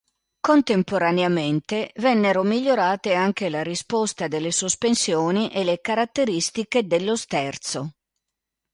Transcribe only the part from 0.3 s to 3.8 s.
Contemporaneamente vennero migliorate anche la